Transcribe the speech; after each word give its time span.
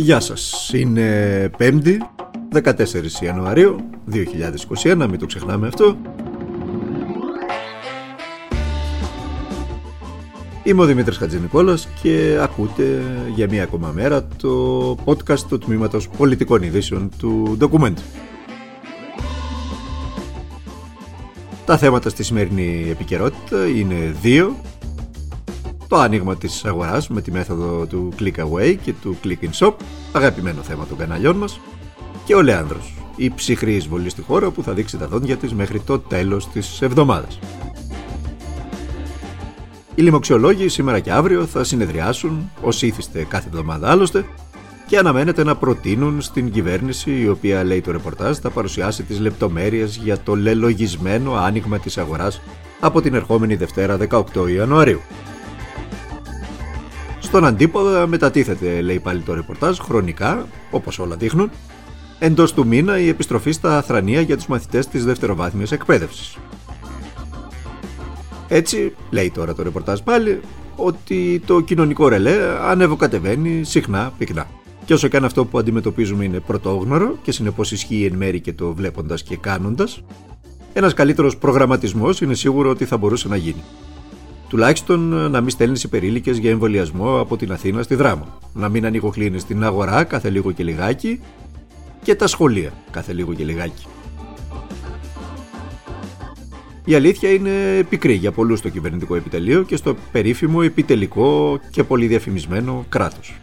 Γεια 0.00 0.20
σας, 0.20 0.70
είναι 0.74 1.50
5η, 1.58 1.96
14 2.52 3.22
Ιανουαρίου 3.22 3.76
2021, 4.82 5.06
μην 5.10 5.18
το 5.18 5.26
ξεχνάμε 5.26 5.66
αυτό. 5.66 5.96
Είμαι 10.62 10.82
ο 10.82 10.84
Δημήτρης 10.84 11.16
Χατζηνικόλας 11.16 11.88
και 12.02 12.38
ακούτε 12.42 13.02
για 13.34 13.48
μία 13.50 13.62
ακόμα 13.62 13.90
μέρα 13.94 14.26
το 14.26 14.96
podcast 15.04 15.40
του 15.48 15.58
Τμήματος 15.58 16.08
Πολιτικών 16.08 16.62
Ειδήσεων 16.62 17.10
του 17.18 17.56
Document. 17.60 17.96
Τα 21.66 21.76
θέματα 21.76 22.08
στη 22.08 22.22
σημερινή 22.22 22.86
επικαιρότητα 22.90 23.66
είναι 23.66 24.14
δύο 24.22 24.56
το 25.90 25.96
άνοιγμα 25.96 26.36
της 26.36 26.64
αγοράς 26.64 27.08
με 27.08 27.20
τη 27.20 27.30
μέθοδο 27.30 27.86
του 27.86 28.12
Click 28.18 28.34
Away 28.36 28.76
και 28.82 28.92
του 28.92 29.16
Click 29.24 29.44
in 29.44 29.50
Shop, 29.58 29.72
αγαπημένο 30.12 30.62
θέμα 30.62 30.86
των 30.86 30.96
καναλιών 30.96 31.36
μας, 31.36 31.60
και 32.24 32.34
ο 32.34 32.42
Λέανδρος, 32.42 32.94
η 33.16 33.30
ψυχρή 33.30 33.74
εισβολή 33.74 34.08
στη 34.08 34.22
χώρα 34.22 34.50
που 34.50 34.62
θα 34.62 34.72
δείξει 34.72 34.96
τα 34.98 35.08
δόντια 35.08 35.36
της 35.36 35.54
μέχρι 35.54 35.80
το 35.80 35.98
τέλος 35.98 36.48
της 36.48 36.82
εβδομάδας. 36.82 37.38
Οι 39.94 40.02
λοιμοξιολόγοι 40.02 40.68
σήμερα 40.68 41.00
και 41.00 41.12
αύριο 41.12 41.46
θα 41.46 41.64
συνεδριάσουν, 41.64 42.50
ως 42.60 42.82
ήθιστε 42.82 43.26
κάθε 43.28 43.48
εβδομάδα 43.48 43.90
άλλωστε, 43.90 44.24
και 44.86 44.98
αναμένεται 44.98 45.44
να 45.44 45.56
προτείνουν 45.56 46.20
στην 46.20 46.50
κυβέρνηση, 46.50 47.20
η 47.20 47.28
οποία 47.28 47.64
λέει 47.64 47.80
το 47.80 47.90
ρεπορτάζ, 47.92 48.36
θα 48.36 48.50
παρουσιάσει 48.50 49.02
τις 49.02 49.20
λεπτομέρειες 49.20 49.96
για 49.96 50.18
το 50.18 50.34
λελογισμένο 50.34 51.34
άνοιγμα 51.34 51.78
της 51.78 51.98
αγοράς 51.98 52.40
από 52.80 53.00
την 53.00 53.14
ερχόμενη 53.14 53.54
Δευτέρα 53.54 53.96
18 53.96 54.48
Ιανουαρίου. 54.54 55.00
Στον 57.30 57.44
αντίποδα 57.46 58.06
μετατίθεται, 58.06 58.80
λέει 58.80 59.00
πάλι 59.00 59.20
το 59.20 59.34
ρεπορτάζ, 59.34 59.78
χρονικά, 59.78 60.46
όπως 60.70 60.98
όλα 60.98 61.16
δείχνουν, 61.16 61.50
εντός 62.18 62.52
του 62.52 62.66
μήνα 62.66 62.98
η 62.98 63.08
επιστροφή 63.08 63.50
στα 63.50 63.78
Αθρανία 63.78 64.20
για 64.20 64.36
τους 64.36 64.46
μαθητές 64.46 64.86
της 64.88 65.04
δευτεροβάθμιας 65.04 65.72
εκπαίδευσης. 65.72 66.36
Έτσι, 68.48 68.94
λέει 69.10 69.30
τώρα 69.30 69.54
το 69.54 69.62
ρεπορτάζ 69.62 70.00
πάλι, 70.00 70.40
ότι 70.76 71.42
το 71.46 71.60
κοινωνικό 71.60 72.08
ρελέ 72.08 72.36
ανεβοκατεβαίνει 72.62 73.64
συχνά 73.64 74.12
πυκνά. 74.18 74.46
Και 74.84 74.94
όσο 74.94 75.08
και 75.08 75.16
αν 75.16 75.24
αυτό 75.24 75.44
που 75.44 75.58
αντιμετωπίζουμε 75.58 76.24
είναι 76.24 76.40
πρωτόγνωρο 76.40 77.18
και 77.22 77.32
συνεπώς 77.32 77.72
ισχύει 77.72 78.08
εν 78.10 78.16
μέρη 78.16 78.40
και 78.40 78.52
το 78.52 78.74
βλέποντας 78.74 79.22
και 79.22 79.36
κάνοντας, 79.36 80.02
ένας 80.72 80.94
καλύτερος 80.94 81.36
προγραμματισμός 81.36 82.20
είναι 82.20 82.34
σίγουρο 82.34 82.70
ότι 82.70 82.84
θα 82.84 82.96
μπορούσε 82.96 83.28
να 83.28 83.36
γίνει. 83.36 83.62
Τουλάχιστον 84.50 85.12
ε, 85.12 85.28
να 85.28 85.40
μην 85.40 85.50
στέλνεις 85.50 85.82
υπερήλικες 85.82 86.38
για 86.38 86.50
εμβολιασμό 86.50 87.20
από 87.20 87.36
την 87.36 87.52
Αθήνα 87.52 87.82
στη 87.82 87.94
Δράμο. 87.94 88.38
Να 88.52 88.68
μην 88.68 88.86
ανοιγοκλίνει 88.86 89.42
την 89.42 89.64
αγορά 89.64 90.04
κάθε 90.04 90.30
λίγο 90.30 90.52
και 90.52 90.64
λιγάκι 90.64 91.20
και 92.02 92.14
τα 92.14 92.26
σχολεία 92.26 92.72
κάθε 92.90 93.12
λίγο 93.12 93.34
και 93.34 93.44
λιγάκι. 93.44 93.86
Η 96.84 96.94
αλήθεια 96.94 97.30
είναι 97.30 97.82
πικρή 97.88 98.12
για 98.12 98.32
πολλούς 98.32 98.58
στο 98.58 98.68
κυβερνητικό 98.68 99.16
επιτελείο 99.16 99.62
και 99.62 99.76
στο 99.76 99.96
περίφημο 100.12 100.60
επιτελικό 100.64 101.60
και 101.70 101.84
πολύ 101.84 102.06
διαφημισμένο 102.06 102.84
κράτος. 102.88 103.34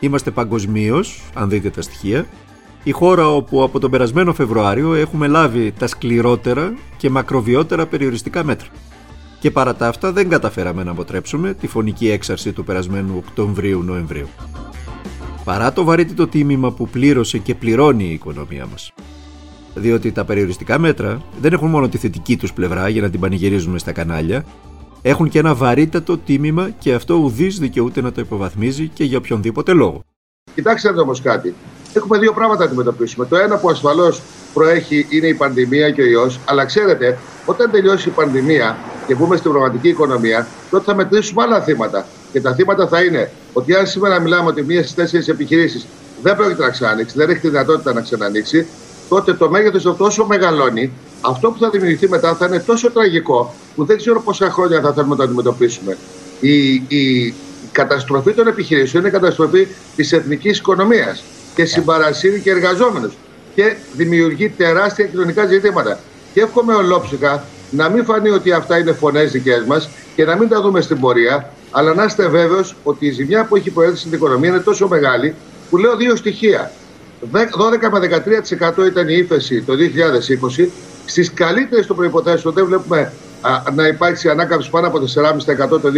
Είμαστε 0.00 0.30
παγκοσμίως, 0.30 1.22
αν 1.34 1.48
δείτε 1.48 1.70
τα 1.70 1.82
στοιχεία, 1.82 2.26
η 2.84 2.90
χώρα 2.90 3.28
όπου 3.28 3.62
από 3.62 3.78
τον 3.78 3.90
περασμένο 3.90 4.32
Φεβρουάριο 4.32 4.94
έχουμε 4.94 5.26
λάβει 5.26 5.72
τα 5.78 5.86
σκληρότερα 5.86 6.74
και 6.96 7.10
μακροβιότερα 7.10 7.86
περιοριστικά 7.86 8.44
μέτρα. 8.44 8.68
Και 9.40 9.50
παρά 9.50 9.74
τα 9.74 9.88
αυτά 9.88 10.12
δεν 10.12 10.28
καταφέραμε 10.28 10.82
να 10.82 10.90
αποτρέψουμε 10.90 11.54
τη 11.54 11.66
φωνική 11.66 12.10
έξαρση 12.10 12.52
του 12.52 12.64
περασμένου 12.64 13.14
Οκτωβρίου-Νοεμβρίου. 13.26 14.28
Παρά 15.44 15.72
το 15.72 15.84
βαρύτητο 15.84 16.26
τίμημα 16.26 16.72
που 16.72 16.88
πλήρωσε 16.88 17.38
και 17.38 17.54
πληρώνει 17.54 18.04
η 18.04 18.12
οικονομία 18.12 18.66
μας. 18.66 18.92
Διότι 19.74 20.12
τα 20.12 20.24
περιοριστικά 20.24 20.78
μέτρα 20.78 21.22
δεν 21.40 21.52
έχουν 21.52 21.68
μόνο 21.68 21.88
τη 21.88 21.98
θετική 21.98 22.36
τους 22.36 22.52
πλευρά 22.52 22.88
για 22.88 23.02
να 23.02 23.10
την 23.10 23.20
πανηγυρίζουμε 23.20 23.78
στα 23.78 23.92
κανάλια, 23.92 24.44
έχουν 25.02 25.28
και 25.28 25.38
ένα 25.38 25.54
βαρύτατο 25.54 26.18
τίμημα 26.18 26.70
και 26.70 26.94
αυτό 26.94 27.14
ουδής 27.14 27.58
δικαιούται 27.58 28.00
να 28.00 28.12
το 28.12 28.20
υποβαθμίζει 28.20 28.88
και 28.88 29.04
για 29.04 29.18
οποιονδήποτε 29.18 29.72
λόγο. 29.72 30.00
Κοιτάξτε 30.54 30.88
όμως 30.88 31.20
κάτι 31.20 31.54
έχουμε 31.98 32.18
δύο 32.18 32.32
πράγματα 32.32 32.58
να 32.58 32.64
αντιμετωπίσουμε. 32.64 33.26
Το 33.26 33.36
ένα 33.36 33.56
που 33.56 33.70
ασφαλώς 33.70 34.22
προέχει 34.54 35.06
είναι 35.08 35.26
η 35.26 35.34
πανδημία 35.34 35.90
και 35.90 36.02
ο 36.02 36.06
ιός. 36.06 36.40
Αλλά 36.44 36.64
ξέρετε, 36.64 37.18
όταν 37.46 37.70
τελειώσει 37.70 38.08
η 38.08 38.12
πανδημία 38.12 38.78
και 39.06 39.14
μπούμε 39.14 39.36
στην 39.36 39.50
πραγματική 39.50 39.88
οικονομία, 39.88 40.46
τότε 40.70 40.84
θα 40.84 40.94
μετρήσουμε 40.94 41.42
άλλα 41.42 41.60
θύματα. 41.60 42.06
Και 42.32 42.40
τα 42.40 42.54
θύματα 42.54 42.88
θα 42.88 43.02
είναι 43.02 43.30
ότι 43.52 43.74
αν 43.74 43.86
σήμερα 43.86 44.20
μιλάμε 44.20 44.48
ότι 44.48 44.62
μία 44.62 44.80
στις 44.82 44.94
τέσσερις 44.94 45.28
επιχειρήσεις 45.28 45.86
δεν 46.22 46.36
πρόκειται 46.36 46.62
να 46.62 46.70
ξανανοίξει, 46.70 47.16
δεν 47.16 47.30
έχει 47.30 47.40
τη 47.40 47.48
δυνατότητα 47.48 47.92
να 47.92 48.00
ξανανοίξει, 48.00 48.66
τότε 49.08 49.34
το 49.34 49.50
μέγεθος 49.50 49.96
τόσο 49.96 50.26
μεγαλώνει, 50.26 50.92
αυτό 51.20 51.50
που 51.50 51.58
θα 51.58 51.70
δημιουργηθεί 51.70 52.08
μετά 52.08 52.34
θα 52.34 52.46
είναι 52.46 52.58
τόσο 52.58 52.90
τραγικό, 52.90 53.54
που 53.74 53.84
δεν 53.84 53.96
ξέρω 53.96 54.20
πόσα 54.20 54.50
χρόνια 54.50 54.80
θα 54.80 54.92
θέλουμε 54.92 55.10
να 55.10 55.16
το 55.16 55.22
αντιμετωπίσουμε. 55.22 55.96
Η, 56.40 56.72
η 56.72 57.34
καταστροφή 57.72 58.32
των 58.32 58.46
επιχειρήσεων 58.46 59.02
είναι 59.02 59.12
καταστροφή 59.12 59.66
της 59.96 60.12
εθνικής 60.12 60.58
οικονομίας 60.58 61.24
και 61.54 61.64
συμπαρασύρει 61.64 62.40
και 62.40 62.50
εργαζόμενους. 62.50 63.12
Και 63.54 63.76
δημιουργεί 63.92 64.48
τεράστια 64.48 65.04
κοινωνικά 65.04 65.46
ζητήματα. 65.46 65.98
Και 66.34 66.40
εύχομαι 66.40 66.74
ολόψυχα 66.74 67.44
να 67.70 67.88
μην 67.88 68.04
φανεί 68.04 68.30
ότι 68.30 68.52
αυτά 68.52 68.78
είναι 68.78 68.92
φωνές 68.92 69.32
δικές 69.32 69.64
μας 69.66 69.88
και 70.14 70.24
να 70.24 70.36
μην 70.36 70.48
τα 70.48 70.60
δούμε 70.60 70.80
στην 70.80 71.00
πορεία, 71.00 71.50
αλλά 71.70 71.94
να 71.94 72.04
είστε 72.04 72.28
βέβαιος 72.28 72.76
ότι 72.82 73.06
η 73.06 73.10
ζημιά 73.10 73.44
που 73.44 73.56
έχει 73.56 73.70
προέλθει 73.70 73.98
στην 73.98 74.12
οικονομία 74.12 74.48
είναι 74.48 74.58
τόσο 74.58 74.88
μεγάλη 74.88 75.34
που 75.70 75.76
λέω 75.76 75.96
δύο 75.96 76.16
στοιχεία. 76.16 76.72
12 77.32 77.88
με 77.90 78.22
13% 78.78 78.86
ήταν 78.86 79.08
η 79.08 79.14
ύφεση 79.16 79.62
το 79.62 79.74
2020. 80.58 80.68
Στις 81.04 81.32
καλύτερες 81.32 81.86
των 81.86 81.96
προποθέσεων 81.96 82.54
δεν 82.54 82.66
βλέπουμε 82.66 83.12
α, 83.40 83.62
να 83.74 83.86
υπάρξει 83.86 84.28
ανάκαμψη 84.28 84.70
πάνω 84.70 84.86
από 84.86 84.98
4,5% 84.98 85.80
το 85.80 85.92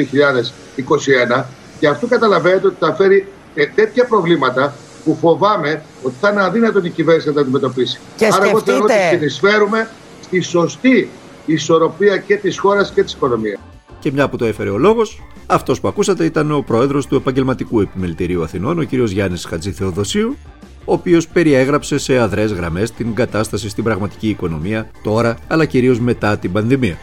2021. 1.38 1.44
Και 1.80 1.88
αυτό 1.88 2.06
καταλαβαίνετε 2.06 2.66
ότι 2.66 2.76
θα 2.78 2.94
φέρει 2.94 3.28
ε, 3.54 3.66
τέτοια 3.66 4.04
προβλήματα 4.04 4.74
που 5.04 5.16
φοβάμαι 5.20 5.82
ότι 6.02 6.14
θα 6.20 6.30
είναι 6.30 6.42
αδύνατο 6.42 6.80
η 6.84 6.90
κυβέρνηση 6.90 7.28
να 7.28 7.34
τα 7.34 7.40
αντιμετωπίσει. 7.40 8.00
Και 8.16 8.26
Άρα, 8.26 8.48
εγώ 8.48 8.60
θεωρώ 8.60 8.82
ότι 8.84 8.92
συνεισφέρουμε 9.10 9.88
στη 10.22 10.40
σωστή 10.40 11.08
ισορροπία 11.46 12.16
και 12.16 12.36
της 12.36 12.58
χώρας 12.58 12.92
και 12.92 13.02
της 13.02 13.12
οικονομίας. 13.12 13.60
Και 13.98 14.12
μια 14.12 14.28
που 14.28 14.36
το 14.36 14.44
έφερε 14.44 14.70
ο 14.70 14.78
λόγος, 14.78 15.22
αυτός 15.46 15.80
που 15.80 15.88
ακούσατε 15.88 16.24
ήταν 16.24 16.52
ο 16.52 16.62
πρόεδρος 16.66 17.06
του 17.06 17.14
Επαγγελματικού 17.14 17.80
Επιμελητηρίου 17.80 18.42
Αθηνών, 18.42 18.78
ο 18.78 18.84
κ. 18.84 18.92
Γιάννης 18.92 19.44
Χατζηθεοδοσίου, 19.44 20.36
ο 20.84 20.92
οποίος 20.92 21.28
περιέγραψε 21.28 21.98
σε 21.98 22.18
αδρές 22.18 22.52
γραμμές 22.52 22.92
την 22.92 23.14
κατάσταση 23.14 23.68
στην 23.68 23.84
πραγματική 23.84 24.28
οικονομία 24.28 24.90
τώρα, 25.02 25.36
αλλά 25.46 25.64
κυρίως 25.64 26.00
μετά 26.00 26.38
την 26.38 26.52
πανδημία. 26.52 26.96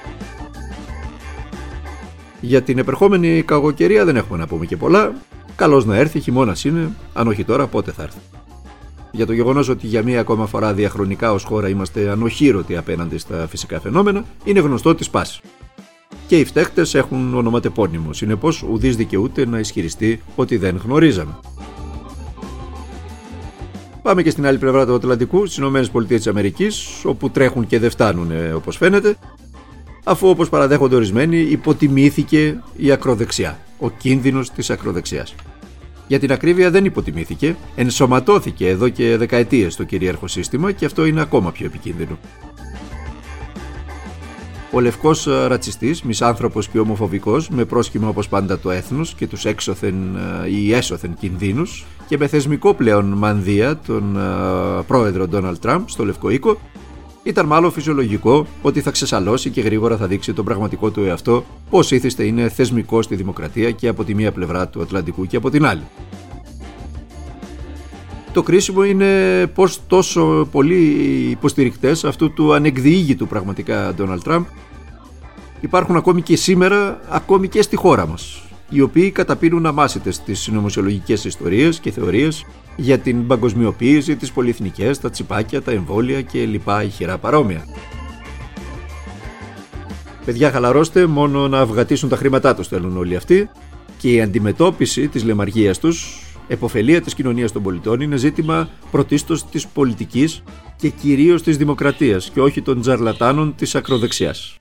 Για 2.42 2.62
την 2.62 2.78
επερχόμενη 2.78 3.42
κακοκαιρία 3.42 4.06
δεν 4.06 4.16
έχουμε 4.16 4.38
να 4.38 4.48
πούμε 4.48 4.66
και 4.66 4.78
πολλά. 4.78 5.14
Καλώς 5.62 5.86
να 5.86 5.96
έρθει, 5.96 6.20
χειμώνας 6.20 6.64
είναι, 6.64 6.92
αν 7.14 7.28
όχι 7.28 7.44
τώρα, 7.44 7.68
πότε 7.68 7.92
θα 7.92 8.04
έρθει. 8.04 8.20
Για 9.12 9.26
το 9.26 9.34
γεγονός 9.34 9.70
ότι 9.70 9.88
για 9.88 10.04
μία 10.04 10.20
ακόμα 10.20 10.46
φορά 10.46 10.74
διαχρονικά 10.74 11.34
ως 11.34 11.44
χώρα 11.44 11.70
είμαστε 11.70 12.10
ανοχήρωτοι 12.10 12.78
απέναντι 12.78 13.18
στα 13.18 13.48
φυσικά 13.48 13.80
φαινόμενα, 13.80 14.26
είναι 14.44 14.60
γνωστό 14.60 14.96
τη 14.96 15.08
πάση. 15.12 15.42
Και 16.28 16.40
οι 16.40 16.46
φταίχτες 16.46 16.96
έχουν 16.96 17.36
ονοματεπώνυμο, 17.36 18.14
συνεπώς 18.14 18.64
ουδής 18.64 18.96
δικαιούται 18.96 19.46
να 19.46 19.60
ισχυριστεί 19.60 20.22
ότι 20.36 20.58
δεν 20.58 20.82
γνωρίζαμε. 20.84 21.40
Πάμε 24.02 24.24
και 24.24 24.30
στην 24.30 24.46
άλλη 24.46 24.58
πλευρά 24.58 24.86
του 24.86 24.94
Ατλαντικού, 24.94 25.46
στις 25.46 26.26
ΗΠΑ, 26.26 26.68
όπου 27.04 27.30
τρέχουν 27.30 27.68
και 27.68 27.80
δεν 27.80 27.90
φτάνουν 27.90 28.32
όπως 28.56 28.78
φαίνεται, 28.78 29.18
αφού 30.04 30.30
όπως 30.30 30.50
παραδέχονται 30.50 30.96
ορισμένοι 30.96 31.38
υποτιμήθηκε 31.38 32.64
η 32.76 32.92
ακροδεξιά, 32.92 33.60
ο 33.80 33.90
κίνδυνος 33.90 34.52
της 34.52 34.70
ακροδεξιάς. 34.70 35.36
Για 36.12 36.20
την 36.20 36.32
ακρίβεια 36.32 36.72
δεν 36.72 36.86
υποτιμήθηκε, 36.86 37.56
ενσωματώθηκε 37.76 38.68
εδώ 38.68 38.90
και 38.90 39.18
δεκαετίες 39.18 39.76
το 39.76 39.84
κυρίαρχο 39.84 40.28
σύστημα 40.28 40.72
και 40.72 40.86
αυτό 40.86 41.06
είναι 41.06 41.22
ακόμα 41.22 41.52
πιο 41.52 41.66
επικίνδυνο. 41.66 42.18
Ο 44.72 44.80
λευκός 44.80 45.26
ρατσιστής, 45.48 46.02
μισάνθρωπος 46.02 46.68
και 46.68 46.80
ομοφοβικός, 46.80 47.50
με 47.50 47.66
πρόσχημα 47.66 48.08
όπως 48.08 48.28
πάντα 48.28 48.60
το 48.60 48.72
έθνος 48.72 49.14
και 49.14 49.28
τους 49.28 49.46
έξωθεν 49.46 49.96
ή 50.50 50.74
έσωθεν 50.74 51.14
κινδύνους 51.20 51.86
και 52.08 52.18
με 52.18 52.28
θεσμικό 52.28 52.74
πλέον 52.74 53.06
μανδύα 53.06 53.78
τον 53.78 54.18
πρόεδρο 54.88 55.28
Ντόναλτ 55.28 55.60
Τραμπ 55.60 55.88
στο 55.88 56.06
Λευκό 56.06 56.30
Οίκο, 56.30 56.58
ήταν 57.24 57.46
μάλλον 57.46 57.72
φυσιολογικό 57.72 58.46
ότι 58.62 58.82
θα 58.82 58.92
ξεσαλώσει 58.92 59.50
και 59.50 59.62
γρήγορα 59.62 59.98
θα 59.98 60.08
δείξει 60.08 60.34
τον 60.34 60.46
πραγματικό 60.46 60.90
του 60.90 61.04
εαυτό, 61.04 61.46
πώς 61.70 61.92
ήθιστε 61.92 62.24
είναι 62.24 62.50
θεσμικό 62.50 63.02
στη 63.02 63.16
δημοκρατία 63.16 63.72
και 63.72 63.88
από 63.88 64.04
τη 64.04 64.16
μία 64.16 64.32
πλευρά 64.32 64.68
του 64.68 64.82
Ατλαντικού 64.82 65.26
και 65.26 65.38
από 65.38 65.50
την 65.50 65.66
άλλη. 65.66 65.84
Το 68.34 68.44
κρίσιμο 68.44 68.84
είναι 68.84 69.48
πώς 69.48 69.80
τόσο 69.88 70.48
πολλοί 70.52 70.80
υποστηρικτές 71.30 72.04
αυτού 72.04 72.34
του 72.34 72.54
ανεκδιήγητου 72.54 73.28
πραγματικά 73.28 73.94
Donald 73.98 74.20
Trump 74.26 74.44
υπάρχουν 75.62 75.96
ακόμη 75.96 76.22
και 76.22 76.36
σήμερα, 76.36 77.00
ακόμη 77.10 77.48
και 77.48 77.62
στη 77.62 77.76
χώρα 77.76 78.08
μας. 78.08 78.51
Οι 78.74 78.82
οποίοι 78.82 79.12
καταπίνουν 79.12 79.66
αμάσιτες 79.66 80.20
τις 80.20 80.40
συνωμοσιολογικές 80.40 81.26
ιστορίες 81.26 81.80
και 81.80 81.92
θεωρίες 81.92 82.46
για 82.76 82.98
την 82.98 83.28
παγκοσμιοποίηση, 83.28 84.16
τις 84.16 84.32
πολυεθνικές, 84.32 85.00
τα 85.00 85.10
τσιπάκια, 85.10 85.62
τα 85.62 85.72
εμβόλια 85.72 86.22
και 86.22 86.46
λοιπά 86.46 86.84
ηχηρά 86.84 87.18
παρόμοια. 87.18 87.66
Παιδιά 90.26 90.52
χαλαρώστε, 90.52 91.06
μόνο 91.06 91.48
να 91.48 91.60
αυγατήσουν 91.60 92.10
τα 92.10 92.16
χρήματά 92.16 92.56
τους 92.56 92.68
θέλουν 92.68 92.98
όλοι 92.98 93.16
αυτοί 93.16 93.50
και 93.98 94.12
η 94.12 94.22
αντιμετώπιση 94.22 95.08
της 95.08 95.24
λεμαργίας 95.24 95.80
τους, 95.80 96.26
εποφελία 96.48 97.02
της 97.02 97.14
κοινωνίας 97.14 97.52
των 97.52 97.64
πολιτών, 97.64 98.02
είναι 98.02 98.16
ζήτημα 98.16 98.70
πρωτίστως 98.92 99.46
της 99.46 99.68
πολιτικής 99.68 100.44
και 100.76 100.90
κυρίως 100.90 101.44
της 101.44 101.58
δημοκρατίας 101.58 102.30
και 102.30 102.42
όχι 102.42 102.62
των 102.62 102.82
τζαρλατάνων 102.82 103.56
της 103.56 103.76
ακροδεξιάς. 103.76 104.56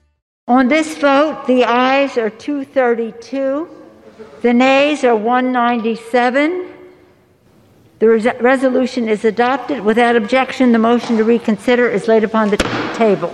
On 0.59 0.69
this 0.69 0.91
vote, 1.07 1.37
the 1.47 1.61
ayes 1.65 2.17
are 2.23 2.31
232, 2.31 3.80
the 4.43 4.53
nays 4.53 5.05
are 5.05 5.17
197. 5.17 6.67
The 7.99 8.09
resolution 8.53 9.03
is 9.15 9.21
adopted. 9.25 9.79
Without 9.85 10.15
objection, 10.23 10.73
the 10.73 10.83
motion 10.91 11.13
to 11.19 11.25
reconsider 11.25 11.87
is 11.97 12.03
laid 12.09 12.25
upon 12.25 12.51
the 12.51 12.59
table. 12.99 13.31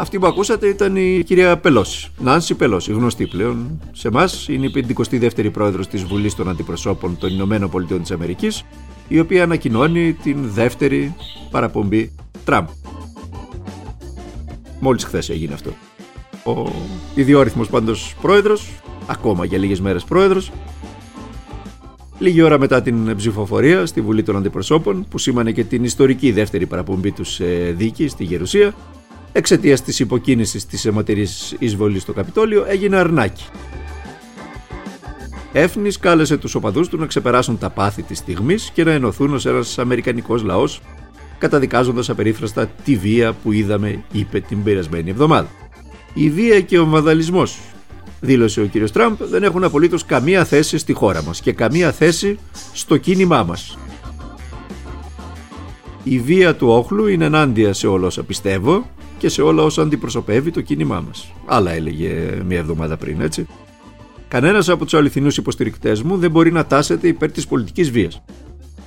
Αυτή 0.00 0.18
που 0.18 0.26
ακούσατε 0.26 0.66
ήταν 0.66 0.96
η 0.96 1.22
κυρία 1.26 1.58
Πελώση. 1.58 2.10
Νάνση 2.18 2.54
Πελώση, 2.54 2.92
γνωστή 2.92 3.26
πλέον 3.26 3.80
σε 3.92 4.08
εμά. 4.08 4.28
Είναι 4.48 4.66
η 4.66 4.86
52η 4.90 5.50
πρόεδρος 5.52 5.88
της 5.88 6.04
Βουλής 6.04 6.34
των 6.34 6.48
Αντιπροσώπων 6.48 7.18
των 7.18 7.30
Ηνωμένων 7.30 7.70
Πολιτειών 7.70 8.00
της 8.00 8.10
Αμερικής, 8.10 8.64
η 9.08 9.18
οποία 9.18 9.42
ανακοινώνει 9.42 10.12
την 10.12 10.50
δεύτερη 10.50 11.14
παραπομπή 11.50 12.14
Τραμπ. 12.44 12.66
Μόλις 14.80 15.04
χθες 15.04 15.28
έγινε 15.30 15.54
αυτό. 15.54 15.70
Ο 16.44 16.70
ιδιόρυθμος 17.14 17.68
πάντως 17.68 18.14
πρόεδρος, 18.20 18.70
ακόμα 19.08 19.44
για 19.44 19.58
λίγες 19.58 19.80
μέρες 19.80 20.04
πρόεδρος, 20.04 20.50
Λίγη 22.20 22.42
ώρα 22.42 22.58
μετά 22.58 22.82
την 22.82 23.16
ψηφοφορία 23.16 23.86
στη 23.86 24.00
Βουλή 24.00 24.22
των 24.22 24.36
Αντιπροσώπων, 24.36 25.06
που 25.10 25.18
σήμανε 25.18 25.52
και 25.52 25.64
την 25.64 25.84
ιστορική 25.84 26.32
δεύτερη 26.32 26.66
παραπομπή 26.66 27.10
τους 27.10 27.32
σε 27.32 27.44
δίκη 27.76 28.08
στη 28.08 28.24
Γερουσία, 28.24 28.74
εξαιτίας 29.32 29.82
της 29.82 29.98
υποκίνησης 29.98 30.66
της 30.66 30.84
αιματηρής 30.84 31.56
εισβολής 31.58 32.02
στο 32.02 32.12
Καπιτόλιο, 32.12 32.64
έγινε 32.68 32.96
αρνάκι. 32.96 33.44
Έφνης 35.52 35.98
κάλεσε 35.98 36.36
τους 36.36 36.54
οπαδούς 36.54 36.88
του 36.88 36.96
να 36.96 37.06
ξεπεράσουν 37.06 37.58
τα 37.58 37.70
πάθη 37.70 38.02
της 38.02 38.18
στιγμής 38.18 38.70
και 38.74 38.84
να 38.84 38.90
ενωθούν 38.90 39.34
ως 39.34 39.46
ένας 39.46 39.78
Αμερικανικός 39.78 40.42
λαός, 40.42 40.80
καταδικάζοντας 41.38 42.10
απερίφραστα 42.10 42.66
τη 42.66 42.96
βία 42.96 43.32
που 43.32 43.52
είδαμε, 43.52 44.04
είπε 44.12 44.40
την 44.40 44.62
περασμένη 44.62 45.10
εβδομάδα. 45.10 45.48
Η 46.14 46.30
βία 46.30 46.60
και 46.60 46.78
ο 46.78 46.86
βανδαλισμό, 46.86 47.42
δήλωσε 48.20 48.60
ο 48.60 48.64
κύριος 48.64 48.92
Τραμπ, 48.92 49.16
δεν 49.18 49.42
έχουν 49.42 49.64
απολύτως 49.64 50.04
καμία 50.04 50.44
θέση 50.44 50.78
στη 50.78 50.92
χώρα 50.92 51.22
μας 51.22 51.40
και 51.40 51.52
καμία 51.52 51.92
θέση 51.92 52.38
στο 52.72 52.96
κίνημά 52.96 53.42
μας. 53.42 53.78
Η 56.02 56.18
βία 56.18 56.54
του 56.54 56.68
όχλου 56.68 57.06
είναι 57.06 57.24
ενάντια 57.24 57.72
σε 57.72 57.86
όλα 57.86 58.06
όσα 58.06 58.22
πιστεύω 58.22 58.86
και 59.18 59.28
σε 59.28 59.42
όλα 59.42 59.62
όσα 59.62 59.82
αντιπροσωπεύει 59.82 60.50
το 60.50 60.60
κίνημά 60.60 61.00
μας. 61.06 61.32
Άλλα 61.46 61.70
έλεγε 61.70 62.42
μία 62.46 62.58
εβδομάδα 62.58 62.96
πριν, 62.96 63.20
έτσι. 63.20 63.46
Κανένας 64.28 64.68
από 64.68 64.84
τους 64.84 64.94
αληθινούς 64.94 65.36
υποστηρικτές 65.36 66.02
μου 66.02 66.16
δεν 66.16 66.30
μπορεί 66.30 66.52
να 66.52 66.66
τάσεται 66.66 67.08
υπέρ 67.08 67.30
της 67.32 67.46
πολιτικής 67.46 67.90
βίας. 67.90 68.22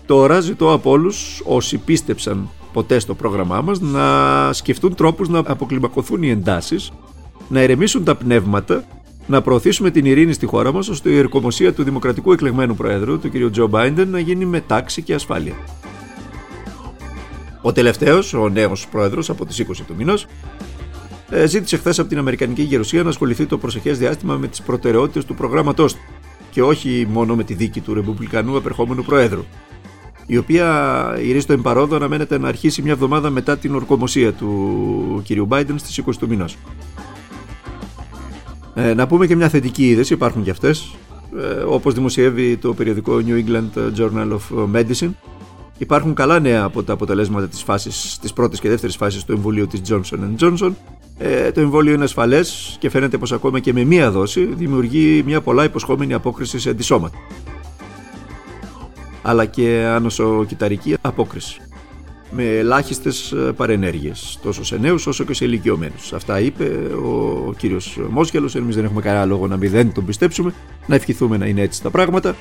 Τώρα 0.06 0.40
ζητώ 0.40 0.74
από 0.74 0.90
όλους 0.90 1.42
όσοι 1.46 1.78
πίστεψαν 1.78 2.50
ποτέ 2.74 3.00
στο 3.00 3.16
πρόγραμμά 3.16 3.62
μας 3.62 3.80
να 3.80 4.54
σκεφτούν 4.54 4.96
τρόπους 4.96 5.30
να 5.30 5.40
αποκλιμακωθούν 5.40 6.24
οι 6.24 6.30
εντάσεις, 6.30 6.92
να 7.50 7.60
ερεμήσουν 7.60 8.04
τα 8.04 8.16
πνεύματα, 8.16 8.84
να 9.28 9.42
προωθήσουμε 9.42 9.92
την 9.92 10.06
ειρήνη 10.06 10.34
στη 10.34 10.46
χώρα 10.46 10.74
μας 10.74 10.88
ώστε 10.88 11.10
η 11.10 11.18
ερκομοσία 11.18 11.74
του 11.74 11.84
δημοκρατικού 11.84 12.32
εκλεγμένου 12.32 12.76
Προέδρου, 12.76 13.20
του 13.20 13.30
κ. 13.30 13.52
Τζο 13.52 13.68
Μπάιντεν, 13.68 14.10
να 14.10 14.20
γίνει 14.20 14.46
με 14.46 14.62
τάξη 14.62 15.02
και 15.02 15.14
ασφάλεια. 15.14 15.56
Ο 17.62 17.72
τελευταίος, 17.72 18.34
ο 18.34 18.50
νέος 18.50 18.88
πρόεδρος 18.88 19.30
από 19.30 19.46
τις 19.46 19.60
20 19.60 19.86
του 19.88 19.96
μηνό, 19.98 20.14
ε, 21.30 21.48
ζήτησε 21.48 21.78
χθες 21.78 22.00
από 22.00 22.10
την 22.10 22.18
Αμερικανική 22.18 22.62
Γερουσία 22.62 23.04
να 23.04 23.10
ασχοληθεί 23.10 23.46
το 23.46 23.58
προσεχές 23.58 23.98
διάστημα 23.98 24.36
με 24.36 24.48
τις 24.48 24.62
προτεραιότητες 24.62 25.26
του 25.26 25.36
προγράμματός 25.36 25.94
του 25.94 26.00
και 26.52 26.62
όχι 26.62 27.08
μόνο 27.10 27.36
με 27.36 27.44
τη 27.44 27.54
δίκη 27.54 27.80
του 27.80 27.94
Ρεπουμπλικανού 27.94 28.56
επερχόμενου 28.56 29.04
Προέδρου, 29.04 29.46
η 30.26 30.38
οποία 30.38 31.18
η 31.24 31.32
Ρίστο 31.32 31.54
Εμπαρόδο 31.54 31.96
αναμένεται 31.96 32.38
να 32.38 32.48
αρχίσει 32.48 32.82
μια 32.82 32.92
εβδομάδα 32.92 33.30
μετά 33.30 33.58
την 33.58 33.76
ορκομοσία 33.76 34.34
του 34.34 35.24
κ. 35.28 35.32
Biden 35.50 35.76
στις 35.76 36.02
20 36.06 36.12
του 36.20 36.28
μηνό. 36.28 36.46
Ε, 38.74 38.94
να 38.94 39.08
πούμε 39.08 39.28
και 39.28 39.36
μια 39.36 39.50
θετική 39.50 39.90
είδηση, 39.90 40.14
υπάρχουν 40.14 40.44
και 40.44 40.50
αυτές, 40.50 40.96
ε, 41.40 41.62
όπως 41.62 41.94
δημοσιεύει 41.94 42.58
το 42.58 42.74
περιοδικό 42.74 43.22
New 43.26 43.44
England 43.46 43.92
Journal 43.98 44.32
of 44.32 44.76
Medicine, 44.76 45.12
Υπάρχουν 45.82 46.14
καλά 46.14 46.40
νέα 46.40 46.64
από 46.64 46.84
τα 46.84 46.94
αποτελέσματα 46.94 47.48
της, 47.48 47.64
φάσης, 47.64 48.18
της 48.22 48.34
πρώτης 48.34 48.60
και 48.60 48.70
δεύτερης 48.70 48.96
φάσης 48.96 49.24
του 49.24 49.32
εμβολίου 49.32 49.68
της 49.68 49.82
Johnson 49.90 50.36
Johnson. 50.40 50.72
Ε, 51.18 51.52
το 51.52 51.62
εμβόλιο 51.62 51.94
είναι 51.94 52.04
ασφαλές 52.04 52.76
και 52.80 52.90
φαίνεται 52.90 53.18
πως 53.18 53.32
ακόμα 53.32 53.60
και 53.60 53.74
με 53.74 53.84
μία 53.84 54.12
δόση 54.12 54.46
δημιουργεί 54.46 55.24
μια 55.26 55.42
πολλά 55.42 55.64
υποσχόμενη 55.64 56.14
απόκριση 56.14 56.60
σε 56.60 56.70
αντισώματα. 56.70 57.18
Αλλά 59.22 59.46
και 59.46 59.86
άνοσο-κυταρική 59.96 60.96
απόκριση. 61.02 61.62
Με 62.32 62.44
ελάχιστες 62.44 63.36
παρενέργειες, 63.56 64.40
τόσο 64.44 64.64
σε 64.64 64.78
νέους 64.78 65.08
όσο 65.08 65.24
και 65.24 65.34
σε 65.34 65.46
ηλικιωμένους. 65.46 66.14
Αυτά 66.14 66.40
είπε 66.40 66.64
ο 67.04 67.54
κύριος 67.58 68.00
Μόσχελο. 68.10 68.52
Εμείς 68.56 68.76
δεν 68.76 68.84
έχουμε 68.84 69.02
κανένα 69.02 69.26
λόγο 69.26 69.48
να 69.48 69.58
μην 69.58 69.72
δεν 69.72 69.94
τον 69.94 70.06
πιστέψουμε. 70.06 70.54
Να 70.88 70.96
ευχηθούμε 70.96 71.38
να 71.38 71.46
είναι 71.46 71.62
έτσι 71.62 71.82
τα 71.82 71.90
πράγματα 71.90 72.36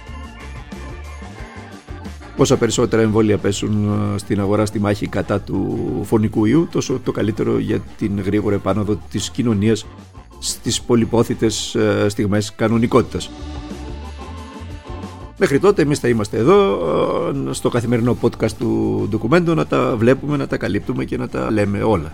όσα 2.40 2.56
περισσότερα 2.56 3.02
εμβόλια 3.02 3.38
πέσουν 3.38 3.88
ε, 4.14 4.18
στην 4.18 4.40
αγορά 4.40 4.66
στη 4.66 4.80
μάχη 4.80 5.06
κατά 5.06 5.40
του 5.40 5.78
φωνικού 6.04 6.44
ιού, 6.44 6.68
τόσο 6.70 7.00
το 7.04 7.12
καλύτερο 7.12 7.58
για 7.58 7.80
την 7.98 8.20
γρήγορη 8.20 8.54
επάνωδο 8.54 9.00
της 9.10 9.30
κοινωνίας 9.30 9.86
στις 10.38 10.80
πολυπόθητες 10.80 11.74
ε, 11.74 12.08
στιγμές 12.08 12.54
κανονικότητας. 12.54 13.30
Μέχρι 15.42 15.58
τότε 15.58 15.82
εμείς 15.82 15.98
θα 15.98 16.08
είμαστε 16.08 16.36
εδώ 16.36 16.78
ε, 17.48 17.52
στο 17.52 17.68
καθημερινό 17.68 18.16
podcast 18.20 18.52
του 18.52 19.06
ντοκουμέντου 19.10 19.54
να 19.54 19.66
τα 19.66 19.96
βλέπουμε, 19.96 20.36
να 20.36 20.46
τα 20.46 20.56
καλύπτουμε 20.56 21.04
και 21.04 21.16
να 21.16 21.28
τα 21.28 21.50
λέμε 21.50 21.82
όλα. 21.82 22.12